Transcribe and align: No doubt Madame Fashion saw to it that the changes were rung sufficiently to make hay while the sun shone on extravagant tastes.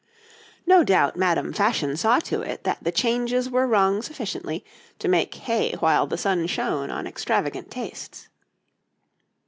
No 0.65 0.83
doubt 0.83 1.15
Madame 1.15 1.53
Fashion 1.53 1.95
saw 1.95 2.17
to 2.21 2.41
it 2.41 2.63
that 2.63 2.79
the 2.83 2.91
changes 2.91 3.51
were 3.51 3.67
rung 3.67 4.01
sufficiently 4.01 4.65
to 4.97 5.07
make 5.07 5.35
hay 5.35 5.73
while 5.73 6.07
the 6.07 6.17
sun 6.17 6.47
shone 6.47 6.89
on 6.89 7.05
extravagant 7.05 7.69
tastes. 7.69 8.27